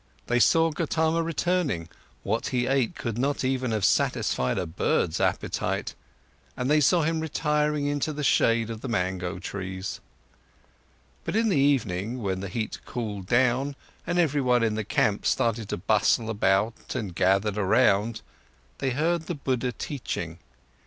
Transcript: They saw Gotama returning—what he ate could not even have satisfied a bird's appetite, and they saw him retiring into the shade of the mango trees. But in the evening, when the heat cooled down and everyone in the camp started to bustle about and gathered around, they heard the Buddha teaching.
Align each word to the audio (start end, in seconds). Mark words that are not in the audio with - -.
They 0.25 0.39
saw 0.39 0.71
Gotama 0.71 1.21
returning—what 1.21 2.47
he 2.47 2.65
ate 2.65 2.95
could 2.95 3.19
not 3.19 3.43
even 3.43 3.69
have 3.69 3.85
satisfied 3.85 4.57
a 4.57 4.65
bird's 4.65 5.19
appetite, 5.21 5.93
and 6.57 6.71
they 6.71 6.81
saw 6.81 7.03
him 7.03 7.19
retiring 7.19 7.85
into 7.85 8.11
the 8.11 8.23
shade 8.23 8.71
of 8.71 8.81
the 8.81 8.87
mango 8.87 9.37
trees. 9.37 9.99
But 11.23 11.35
in 11.35 11.49
the 11.49 11.55
evening, 11.59 12.19
when 12.23 12.39
the 12.39 12.49
heat 12.49 12.79
cooled 12.83 13.27
down 13.27 13.75
and 14.07 14.17
everyone 14.17 14.63
in 14.63 14.73
the 14.73 14.83
camp 14.83 15.23
started 15.27 15.69
to 15.69 15.77
bustle 15.77 16.31
about 16.31 16.95
and 16.95 17.13
gathered 17.13 17.59
around, 17.59 18.23
they 18.79 18.89
heard 18.89 19.27
the 19.27 19.35
Buddha 19.35 19.71
teaching. 19.71 20.39